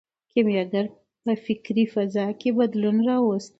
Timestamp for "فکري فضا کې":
1.45-2.49